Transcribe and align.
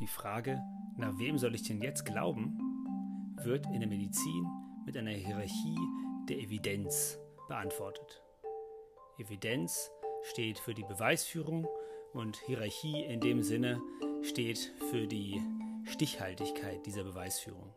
Die 0.00 0.06
Frage, 0.06 0.60
nach 0.96 1.18
wem 1.18 1.38
soll 1.38 1.54
ich 1.54 1.62
denn 1.62 1.82
jetzt 1.82 2.04
glauben, 2.04 2.58
wird 3.42 3.66
in 3.66 3.80
der 3.80 3.88
Medizin 3.88 4.46
mit 4.86 4.96
einer 4.96 5.10
Hierarchie 5.10 5.78
der 6.28 6.38
Evidenz 6.38 7.18
beantwortet. 7.48 8.22
Evidenz 9.18 9.90
steht 10.22 10.58
für 10.58 10.74
die 10.74 10.84
Beweisführung 10.84 11.66
und 12.12 12.36
Hierarchie 12.46 13.04
in 13.04 13.20
dem 13.20 13.42
Sinne 13.42 13.80
steht 14.22 14.58
für 14.90 15.06
die 15.06 15.40
Stichhaltigkeit 15.84 16.84
dieser 16.86 17.04
Beweisführung. 17.04 17.72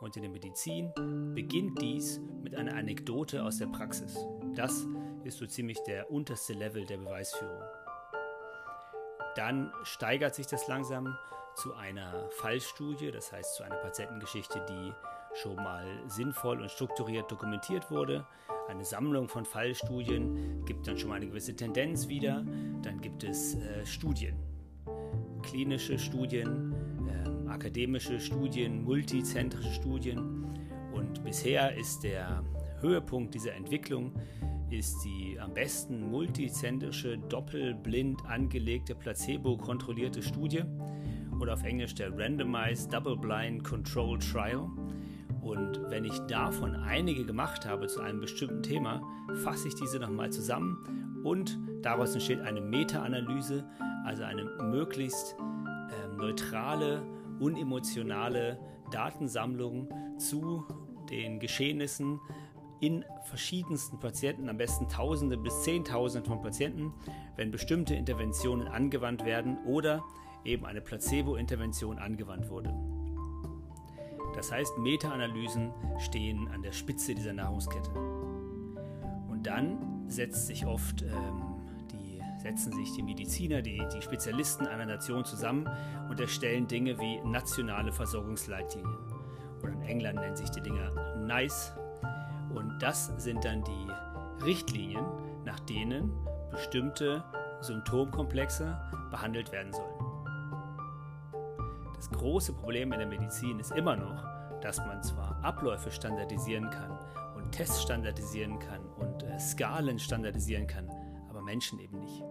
Und 0.00 0.16
in 0.16 0.22
der 0.22 0.30
Medizin 0.30 0.92
beginnt 1.34 1.80
dies 1.80 2.20
mit 2.42 2.54
einer 2.54 2.74
Anekdote 2.74 3.42
aus 3.44 3.58
der 3.58 3.66
Praxis. 3.66 4.16
Das 4.54 4.86
ist 5.24 5.38
so 5.38 5.46
ziemlich 5.46 5.78
der 5.86 6.10
unterste 6.10 6.52
Level 6.52 6.84
der 6.84 6.98
Beweisführung. 6.98 7.62
Dann 9.36 9.70
steigert 9.84 10.34
sich 10.34 10.46
das 10.46 10.66
langsam 10.66 11.16
zu 11.54 11.74
einer 11.74 12.28
Fallstudie, 12.30 13.10
das 13.10 13.32
heißt 13.32 13.54
zu 13.54 13.62
einer 13.62 13.76
Patientengeschichte, 13.76 14.64
die 14.68 14.92
schon 15.34 15.56
mal 15.56 15.84
sinnvoll 16.06 16.60
und 16.60 16.70
strukturiert 16.70 17.30
dokumentiert 17.30 17.90
wurde. 17.90 18.26
Eine 18.68 18.84
Sammlung 18.84 19.28
von 19.28 19.44
Fallstudien 19.44 20.64
gibt 20.64 20.88
dann 20.88 20.98
schon 20.98 21.10
mal 21.10 21.16
eine 21.16 21.26
gewisse 21.26 21.54
Tendenz 21.54 22.08
wieder. 22.08 22.44
Dann 22.82 23.00
gibt 23.00 23.22
es 23.24 23.54
äh, 23.54 23.84
Studien, 23.84 24.36
klinische 25.42 25.98
Studien, 25.98 26.74
äh, 27.06 27.50
akademische 27.50 28.18
Studien, 28.18 28.82
multizentrische 28.82 29.72
Studien. 29.72 30.46
Und 30.92 31.22
bisher 31.22 31.76
ist 31.76 32.02
der 32.02 32.42
Höhepunkt 32.80 33.34
dieser 33.34 33.54
Entwicklung 33.54 34.12
ist 34.70 35.04
die 35.04 35.38
am 35.38 35.54
besten 35.54 36.10
multizentrische, 36.10 37.18
doppelblind 37.18 38.24
angelegte, 38.26 38.94
placebo-kontrollierte 38.94 40.22
Studie 40.22 40.62
oder 41.40 41.54
auf 41.54 41.64
Englisch 41.64 41.94
der 41.94 42.16
Randomized 42.16 42.92
Double 42.92 43.16
Blind 43.16 43.62
Control 43.62 44.18
Trial. 44.18 44.68
Und 45.40 45.80
wenn 45.90 46.04
ich 46.04 46.18
davon 46.26 46.74
einige 46.74 47.24
gemacht 47.24 47.66
habe 47.66 47.86
zu 47.86 48.00
einem 48.00 48.20
bestimmten 48.20 48.62
Thema, 48.62 49.00
fasse 49.44 49.68
ich 49.68 49.74
diese 49.74 50.00
nochmal 50.00 50.30
zusammen 50.30 51.20
und 51.22 51.58
daraus 51.82 52.14
entsteht 52.14 52.40
eine 52.40 52.60
Meta-Analyse, 52.60 53.64
also 54.04 54.24
eine 54.24 54.44
möglichst 54.44 55.36
äh, 55.38 56.16
neutrale, 56.16 57.02
unemotionale 57.38 58.58
Datensammlung 58.90 59.88
zu 60.18 60.64
den 61.10 61.38
Geschehnissen 61.38 62.18
in 62.80 63.04
verschiedensten 63.24 63.98
Patienten, 63.98 64.48
am 64.48 64.56
besten 64.56 64.88
Tausende 64.88 65.36
bis 65.36 65.62
Zehntausende 65.62 66.28
von 66.28 66.42
Patienten, 66.42 66.92
wenn 67.36 67.50
bestimmte 67.50 67.94
Interventionen 67.94 68.68
angewandt 68.68 69.24
werden 69.24 69.58
oder 69.64 70.04
eben 70.44 70.64
eine 70.64 70.80
Placebo-Intervention 70.80 71.98
angewandt 71.98 72.48
wurde. 72.48 72.74
Das 74.34 74.52
heißt, 74.52 74.78
Meta-Analysen 74.78 75.72
stehen 75.98 76.48
an 76.48 76.62
der 76.62 76.72
Spitze 76.72 77.14
dieser 77.14 77.32
Nahrungskette. 77.32 77.90
Und 79.28 79.46
dann 79.46 80.08
setzt 80.08 80.46
sich 80.46 80.66
oft, 80.66 81.02
ähm, 81.02 81.42
die, 81.90 82.20
setzen 82.42 82.72
sich 82.72 82.92
die 82.92 83.02
Mediziner, 83.02 83.62
die, 83.62 83.82
die 83.94 84.02
Spezialisten 84.02 84.66
einer 84.66 84.84
Nation 84.84 85.24
zusammen 85.24 85.68
und 86.10 86.20
erstellen 86.20 86.66
Dinge 86.68 86.98
wie 87.00 87.18
nationale 87.22 87.92
Versorgungsleitlinien. 87.92 88.98
Oder 89.62 89.72
in 89.72 89.82
England 89.82 90.20
nennen 90.20 90.36
sich 90.36 90.50
die 90.50 90.60
Dinger 90.60 91.16
NICE. 91.16 91.72
Und 92.56 92.78
das 92.78 93.12
sind 93.18 93.44
dann 93.44 93.62
die 93.64 94.42
Richtlinien, 94.42 95.04
nach 95.44 95.60
denen 95.60 96.10
bestimmte 96.50 97.22
Symptomkomplexe 97.60 98.80
behandelt 99.10 99.52
werden 99.52 99.74
sollen. 99.74 99.94
Das 101.94 102.10
große 102.10 102.54
Problem 102.54 102.92
in 102.92 102.98
der 102.98 103.08
Medizin 103.08 103.58
ist 103.58 103.72
immer 103.72 103.94
noch, 103.94 104.24
dass 104.62 104.78
man 104.78 105.02
zwar 105.02 105.38
Abläufe 105.44 105.90
standardisieren 105.90 106.70
kann 106.70 106.98
und 107.36 107.52
Tests 107.52 107.82
standardisieren 107.82 108.58
kann 108.58 108.80
und 108.96 109.22
äh, 109.22 109.38
Skalen 109.38 109.98
standardisieren 109.98 110.66
kann, 110.66 110.90
aber 111.28 111.42
Menschen 111.42 111.78
eben 111.78 111.98
nicht. 111.98 112.22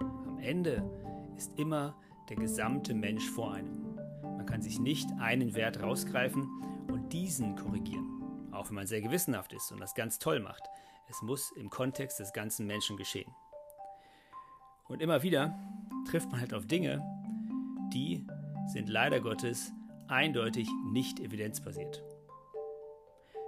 Am 0.00 0.38
Ende 0.40 0.82
ist 1.36 1.56
immer 1.60 1.94
der 2.28 2.36
gesamte 2.36 2.92
Mensch 2.92 3.30
vor 3.30 3.54
einem. 3.54 3.94
Man 4.22 4.46
kann 4.46 4.62
sich 4.62 4.80
nicht 4.80 5.08
einen 5.20 5.54
Wert 5.54 5.80
rausgreifen 5.80 6.48
und 6.92 7.12
diesen 7.12 7.54
korrigieren, 7.54 8.14
auch 8.54 8.68
wenn 8.68 8.76
man 8.76 8.86
sehr 8.86 9.00
gewissenhaft 9.00 9.52
ist 9.52 9.72
und 9.72 9.80
das 9.80 9.94
ganz 9.94 10.18
toll 10.18 10.40
macht. 10.40 10.62
Es 11.08 11.22
muss 11.22 11.50
im 11.52 11.70
Kontext 11.70 12.18
des 12.20 12.32
ganzen 12.32 12.66
Menschen 12.66 12.96
geschehen. 12.96 13.32
Und 14.88 15.00
immer 15.00 15.22
wieder 15.22 15.58
trifft 16.08 16.30
man 16.30 16.40
halt 16.40 16.54
auf 16.54 16.66
Dinge, 16.66 17.02
die 17.92 18.26
sind 18.66 18.88
leider 18.88 19.20
Gottes 19.20 19.72
eindeutig 20.08 20.68
nicht 20.92 21.20
evidenzbasiert. 21.20 22.02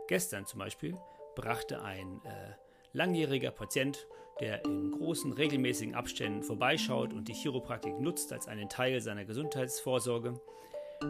Gestern 0.09 0.47
zum 0.47 0.61
Beispiel 0.61 0.97
brachte 1.35 1.83
ein 1.83 2.21
äh, 2.25 2.55
langjähriger 2.93 3.51
Patient, 3.51 4.07
der 4.41 4.65
in 4.65 4.93
großen 4.93 5.33
regelmäßigen 5.33 5.95
Abständen 5.95 6.43
vorbeischaut 6.43 7.13
und 7.13 7.29
die 7.29 7.35
Chiropraktik 7.35 7.99
nutzt 7.99 8.33
als 8.33 8.49
einen 8.49 8.69
Teil 8.69 9.01
seiner 9.01 9.25
Gesundheitsvorsorge, 9.25 10.41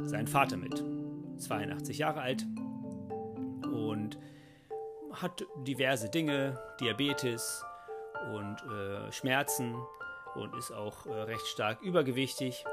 seinen 0.04 0.28
Vater 0.28 0.56
mit, 0.56 0.82
82 1.38 1.98
Jahre 1.98 2.20
alt 2.20 2.46
und 3.76 4.18
hat 5.12 5.44
diverse 5.58 6.10
Dinge, 6.10 6.58
Diabetes 6.80 7.64
und 8.34 8.56
äh, 8.70 9.12
Schmerzen 9.12 9.76
und 10.34 10.54
ist 10.56 10.72
auch 10.72 11.06
äh, 11.06 11.12
recht 11.12 11.46
stark 11.46 11.80
übergewichtig 11.82 12.64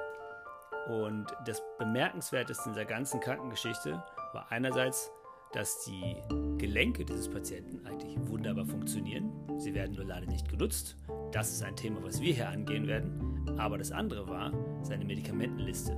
und 0.87 1.27
das 1.45 1.61
Bemerkenswerteste 1.77 2.69
in 2.69 2.73
dieser 2.73 2.85
ganzen 2.85 3.19
Krankengeschichte 3.19 4.03
war 4.33 4.51
einerseits, 4.51 5.11
dass 5.53 5.85
die 5.85 6.17
Gelenke 6.57 7.05
dieses 7.05 7.29
Patienten 7.29 7.85
eigentlich 7.85 8.17
wunderbar 8.27 8.65
funktionieren. 8.65 9.31
Sie 9.59 9.73
werden 9.73 9.95
nur 9.95 10.05
leider 10.05 10.25
nicht 10.25 10.49
genutzt. 10.49 10.97
Das 11.31 11.51
ist 11.51 11.63
ein 11.63 11.75
Thema, 11.75 12.03
was 12.03 12.21
wir 12.21 12.33
hier 12.33 12.49
angehen 12.49 12.87
werden. 12.87 13.55
Aber 13.57 13.77
das 13.77 13.91
andere 13.91 14.27
war 14.27 14.51
seine 14.81 15.05
Medikamentenliste. 15.05 15.97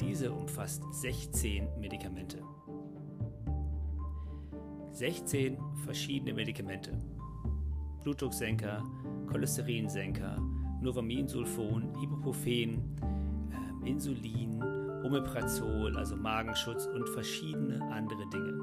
Diese 0.00 0.30
umfasst 0.30 0.82
16 0.92 1.80
Medikamente. 1.80 2.42
16 4.96 5.58
verschiedene 5.84 6.32
Medikamente. 6.32 6.90
Blutdrucksenker, 8.02 8.82
Cholesterinsenker, 9.30 10.38
Novaminsulfon, 10.80 11.92
Ibuprofen, 12.02 12.96
Insulin, 13.84 14.62
Omeprazol, 15.04 15.98
also 15.98 16.16
Magenschutz 16.16 16.86
und 16.86 17.06
verschiedene 17.10 17.82
andere 17.92 18.26
Dinge. 18.30 18.58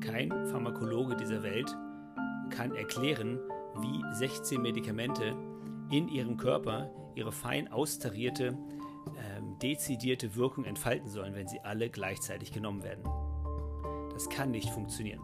Kein 0.00 0.30
Pharmakologe 0.48 1.16
dieser 1.16 1.42
Welt 1.42 1.74
kann 2.50 2.74
erklären, 2.74 3.38
wie 3.80 4.14
16 4.14 4.60
Medikamente 4.60 5.34
in 5.90 6.06
ihrem 6.08 6.36
Körper 6.36 6.90
ihre 7.14 7.32
fein 7.32 7.72
austarierte, 7.72 8.48
ähm, 8.48 9.58
dezidierte 9.62 10.36
Wirkung 10.36 10.66
entfalten 10.66 11.08
sollen, 11.08 11.34
wenn 11.34 11.48
sie 11.48 11.60
alle 11.60 11.88
gleichzeitig 11.88 12.52
genommen 12.52 12.82
werden. 12.82 13.04
Das 14.18 14.28
kann 14.28 14.50
nicht 14.50 14.68
funktionieren. 14.70 15.20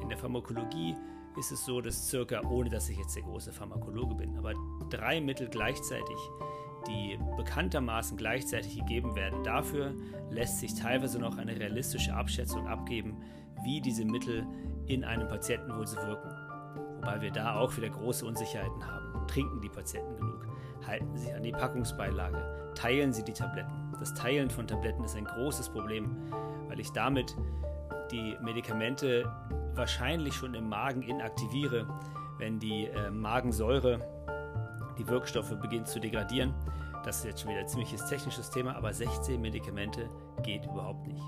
In 0.00 0.08
der 0.08 0.16
Pharmakologie 0.16 0.94
ist 1.36 1.50
es 1.50 1.64
so, 1.64 1.80
dass 1.80 2.08
circa, 2.08 2.42
ohne 2.48 2.70
dass 2.70 2.88
ich 2.88 2.96
jetzt 2.96 3.16
der 3.16 3.24
große 3.24 3.52
Pharmakologe 3.52 4.14
bin, 4.14 4.38
aber 4.38 4.54
drei 4.88 5.20
Mittel 5.20 5.48
gleichzeitig, 5.48 6.16
die 6.86 7.18
bekanntermaßen 7.36 8.16
gleichzeitig 8.16 8.78
gegeben 8.78 9.16
werden, 9.16 9.42
dafür 9.42 9.96
lässt 10.30 10.60
sich 10.60 10.76
teilweise 10.76 11.18
noch 11.18 11.38
eine 11.38 11.58
realistische 11.58 12.14
Abschätzung 12.14 12.68
abgeben, 12.68 13.16
wie 13.64 13.80
diese 13.80 14.04
Mittel 14.04 14.46
in 14.86 15.02
einem 15.02 15.26
Patienten 15.26 15.76
wohl 15.76 15.88
so 15.88 15.96
wirken. 15.96 16.30
Wobei 16.98 17.20
wir 17.20 17.32
da 17.32 17.58
auch 17.58 17.76
wieder 17.76 17.88
große 17.88 18.24
Unsicherheiten 18.24 18.86
haben. 18.86 19.26
Trinken 19.26 19.60
die 19.60 19.68
Patienten 19.68 20.14
genug? 20.14 20.47
Halten 20.88 21.16
sie 21.16 21.26
sich 21.26 21.34
an 21.34 21.42
die 21.42 21.52
Packungsbeilage? 21.52 22.72
Teilen 22.74 23.12
sie 23.12 23.22
die 23.22 23.32
Tabletten? 23.34 23.92
Das 23.98 24.14
Teilen 24.14 24.50
von 24.50 24.66
Tabletten 24.66 25.04
ist 25.04 25.16
ein 25.16 25.26
großes 25.26 25.68
Problem, 25.68 26.16
weil 26.68 26.80
ich 26.80 26.90
damit 26.92 27.36
die 28.10 28.36
Medikamente 28.40 29.30
wahrscheinlich 29.74 30.34
schon 30.34 30.54
im 30.54 30.68
Magen 30.68 31.02
inaktiviere, 31.02 31.86
wenn 32.38 32.58
die 32.58 32.86
äh, 32.86 33.10
Magensäure 33.10 34.00
die 34.98 35.06
Wirkstoffe 35.06 35.54
beginnt 35.60 35.88
zu 35.88 36.00
degradieren. 36.00 36.54
Das 37.04 37.18
ist 37.18 37.24
jetzt 37.24 37.40
schon 37.40 37.50
wieder 37.50 37.60
ein 37.60 37.68
ziemliches 37.68 38.06
technisches 38.06 38.50
Thema, 38.50 38.74
aber 38.74 38.92
16 38.92 39.40
Medikamente 39.40 40.08
geht 40.42 40.64
überhaupt 40.64 41.06
nicht. 41.06 41.22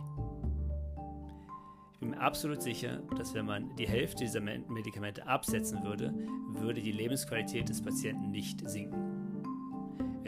Ich 1.93 1.99
bin 2.01 2.11
mir 2.11 2.21
absolut 2.21 2.63
sicher, 2.63 3.03
dass 3.19 3.35
wenn 3.35 3.45
man 3.45 3.77
die 3.77 3.87
Hälfte 3.87 4.25
dieser 4.25 4.41
Medikamente 4.41 5.27
absetzen 5.27 5.85
würde, 5.85 6.15
würde 6.49 6.81
die 6.81 6.93
Lebensqualität 6.93 7.69
des 7.69 7.83
Patienten 7.83 8.31
nicht 8.31 8.69
sinken. 8.69 9.10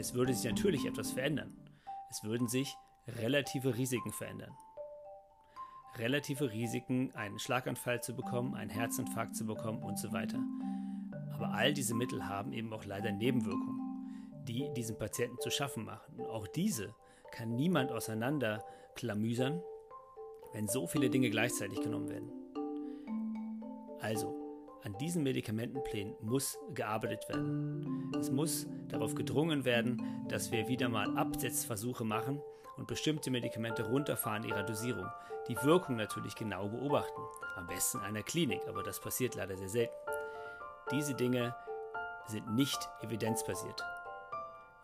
Es 0.03 0.13
würde 0.13 0.33
sich 0.33 0.49
natürlich 0.49 0.85
etwas 0.85 1.11
verändern. 1.11 1.55
Es 2.09 2.23
würden 2.23 2.47
sich 2.47 2.75
relative 3.07 3.77
Risiken 3.77 4.11
verändern 4.11 4.53
relative 5.97 6.51
Risiken, 6.51 7.11
einen 7.15 7.39
Schlaganfall 7.39 8.01
zu 8.01 8.15
bekommen, 8.15 8.55
einen 8.55 8.69
Herzinfarkt 8.69 9.35
zu 9.35 9.45
bekommen 9.45 9.83
und 9.83 9.99
so 9.99 10.11
weiter. 10.11 10.39
Aber 11.33 11.53
all 11.53 11.73
diese 11.73 11.95
Mittel 11.95 12.27
haben 12.27 12.53
eben 12.53 12.73
auch 12.73 12.85
leider 12.85 13.11
Nebenwirkungen, 13.11 13.79
die 14.47 14.71
diesen 14.75 14.97
Patienten 14.97 15.39
zu 15.39 15.49
schaffen 15.49 15.85
machen. 15.85 16.19
Und 16.19 16.27
auch 16.27 16.47
diese 16.47 16.95
kann 17.31 17.55
niemand 17.55 17.91
auseinanderklamüsern, 17.91 19.61
wenn 20.53 20.67
so 20.67 20.87
viele 20.87 21.09
Dinge 21.09 21.29
gleichzeitig 21.29 21.81
genommen 21.81 22.09
werden. 22.09 22.31
Also, 23.99 24.42
an 24.83 24.97
diesen 24.97 25.23
Medikamentenplänen 25.23 26.15
muss 26.21 26.57
gearbeitet 26.73 27.27
werden. 27.29 28.11
Es 28.19 28.31
muss 28.31 28.67
darauf 28.89 29.15
gedrungen 29.15 29.65
werden, 29.65 30.01
dass 30.27 30.51
wir 30.51 30.67
wieder 30.67 30.89
mal 30.89 31.17
Absetzversuche 31.17 32.03
machen 32.03 32.41
und 32.77 32.87
bestimmte 32.87 33.31
Medikamente 33.31 33.83
runterfahren 33.83 34.43
ihrer 34.43 34.63
Dosierung. 34.63 35.07
Die 35.47 35.55
Wirkung 35.63 35.95
natürlich 35.95 36.35
genau 36.35 36.67
beobachten. 36.67 37.21
Am 37.55 37.67
besten 37.67 37.99
in 37.99 38.03
einer 38.03 38.23
Klinik, 38.23 38.61
aber 38.67 38.83
das 38.83 38.99
passiert 38.99 39.35
leider 39.35 39.57
sehr 39.57 39.69
selten. 39.69 39.95
Diese 40.91 41.13
Dinge 41.13 41.55
sind 42.27 42.53
nicht 42.55 42.89
evidenzbasiert. 43.01 43.83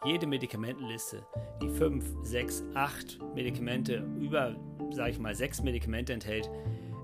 Jede 0.06 0.28
Medikamentenliste, 0.28 1.25
die 1.62 1.69
5, 1.69 2.06
6, 2.24 2.63
8 2.74 3.19
Medikamente, 3.36 3.98
über, 4.18 4.56
sage 4.92 5.12
ich 5.12 5.19
mal, 5.19 5.36
6 5.36 5.63
Medikamente 5.63 6.13
enthält, 6.13 6.50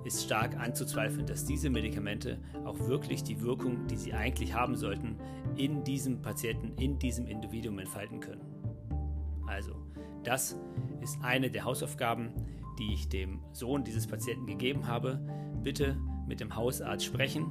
ist 0.06 0.24
stark 0.24 0.58
anzuzweifeln, 0.58 1.26
dass 1.26 1.46
diese 1.46 1.70
Medikamente 1.70 2.38
auch 2.64 2.80
wirklich 2.88 3.24
die 3.24 3.42
Wirkung, 3.42 3.88
die 3.88 3.98
sie 3.98 4.14
eigentlich 4.14 4.54
haben 4.54 4.76
sollten, 4.76 5.18
in 5.58 5.84
diesem 5.84 6.22
Patienten, 6.22 6.74
in 6.82 7.00
diesem 7.00 7.26
Individuum 7.26 7.80
entfalten 7.80 8.20
können. 8.20 8.42
Also, 9.48 9.76
das 10.24 10.58
ist 11.02 11.18
eine 11.24 11.50
der 11.50 11.66
Hausaufgaben, 11.66 12.30
die 12.78 12.94
ich 12.94 13.10
dem 13.10 13.40
Sohn 13.52 13.84
dieses 13.84 14.08
Patienten 14.08 14.46
gegeben 14.46 14.88
habe. 14.88 15.20
Bitte 15.64 15.98
mit 16.28 16.40
dem 16.40 16.56
Hausarzt 16.56 17.06
sprechen, 17.06 17.48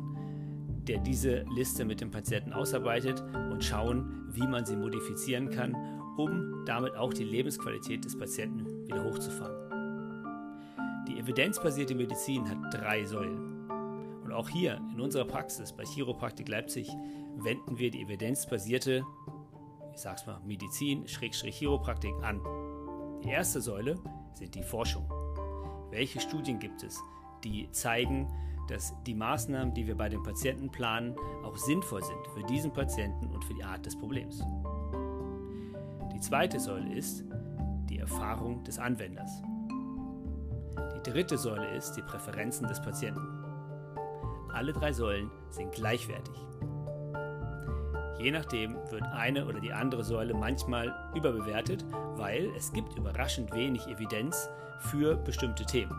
der 0.86 0.98
diese 0.98 1.44
Liste 1.54 1.84
mit 1.84 2.00
dem 2.00 2.10
Patienten 2.10 2.52
ausarbeitet 2.52 3.22
und 3.50 3.64
schauen, 3.64 4.28
wie 4.30 4.46
man 4.46 4.64
sie 4.64 4.76
modifizieren 4.76 5.50
kann, 5.50 5.74
um 6.16 6.64
damit 6.66 6.94
auch 6.94 7.12
die 7.12 7.24
Lebensqualität 7.24 8.04
des 8.04 8.18
Patienten 8.18 8.86
wieder 8.86 9.02
hochzufahren. 9.02 9.63
Evidenzbasierte 11.24 11.94
Medizin 11.94 12.46
hat 12.46 12.58
drei 12.70 13.02
Säulen. 13.06 13.70
Und 14.22 14.30
auch 14.30 14.50
hier 14.50 14.78
in 14.92 15.00
unserer 15.00 15.24
Praxis 15.24 15.72
bei 15.72 15.82
Chiropraktik 15.82 16.46
Leipzig 16.50 16.86
wenden 17.36 17.78
wir 17.78 17.90
die 17.90 18.02
evidenzbasierte, 18.02 19.06
ich 19.94 20.00
sag's 20.02 20.26
mal, 20.26 20.38
Medizin, 20.44 21.08
Schrägstrich 21.08 21.56
Chiropraktik 21.56 22.12
an. 22.22 22.42
Die 23.24 23.30
erste 23.30 23.62
Säule 23.62 23.98
sind 24.34 24.54
die 24.54 24.62
Forschung. 24.62 25.10
Welche 25.90 26.20
Studien 26.20 26.58
gibt 26.58 26.82
es, 26.82 27.02
die 27.42 27.70
zeigen, 27.70 28.28
dass 28.68 28.92
die 29.06 29.14
Maßnahmen, 29.14 29.72
die 29.72 29.86
wir 29.86 29.96
bei 29.96 30.10
den 30.10 30.22
Patienten 30.22 30.70
planen, 30.70 31.16
auch 31.42 31.56
sinnvoll 31.56 32.02
sind 32.02 32.26
für 32.34 32.42
diesen 32.42 32.70
Patienten 32.70 33.30
und 33.30 33.42
für 33.46 33.54
die 33.54 33.64
Art 33.64 33.86
des 33.86 33.96
Problems? 33.96 34.44
Die 36.12 36.20
zweite 36.20 36.60
Säule 36.60 36.94
ist 36.94 37.24
die 37.88 37.98
Erfahrung 37.98 38.62
des 38.64 38.78
Anwenders 38.78 39.40
dritte 41.14 41.38
Säule 41.38 41.68
ist 41.76 41.92
die 41.92 42.02
Präferenzen 42.02 42.66
des 42.66 42.82
Patienten. 42.82 43.44
Alle 44.52 44.72
drei 44.72 44.92
Säulen 44.92 45.30
sind 45.48 45.70
gleichwertig. 45.70 46.34
Je 48.18 48.32
nachdem 48.32 48.74
wird 48.90 49.04
eine 49.12 49.46
oder 49.46 49.60
die 49.60 49.72
andere 49.72 50.02
Säule 50.02 50.34
manchmal 50.34 50.92
überbewertet, 51.14 51.84
weil 52.16 52.50
es 52.56 52.72
gibt 52.72 52.98
überraschend 52.98 53.54
wenig 53.54 53.86
Evidenz 53.86 54.50
für 54.80 55.14
bestimmte 55.14 55.64
Themen. 55.64 55.94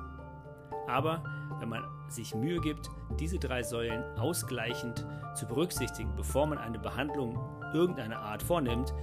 Aber 0.85 1.23
wenn 1.61 1.69
man 1.69 1.85
sich 2.09 2.35
Mühe 2.35 2.59
gibt, 2.59 2.89
diese 3.17 3.39
drei 3.39 3.63
Säulen 3.63 4.03
ausgleichend 4.19 5.07
zu 5.33 5.47
berücksichtigen, 5.47 6.13
bevor 6.17 6.45
man 6.45 6.57
eine 6.57 6.77
Behandlung 6.77 7.39
irgendeiner 7.73 8.19
Art 8.19 8.43
vornimmt, 8.43 8.93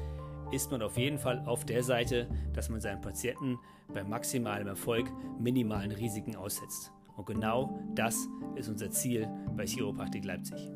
ist 0.53 0.71
man 0.71 0.83
auf 0.83 0.97
jeden 0.99 1.19
Fall 1.19 1.43
auf 1.47 1.65
der 1.65 1.83
Seite, 1.83 2.29
dass 2.53 2.69
man 2.69 2.81
seinen 2.81 3.01
Patienten 3.01 3.59
bei 3.93 4.05
maximalem 4.05 4.69
Erfolg 4.69 5.11
minimalen 5.41 5.91
Risiken 5.91 6.37
aussetzt. 6.37 6.93
Und 7.17 7.27
genau 7.27 7.81
das 7.95 8.29
ist 8.55 8.69
unser 8.69 8.91
Ziel 8.91 9.29
bei 9.57 9.67
Chiropraktik 9.67 10.25
Leipzig. 10.25 10.71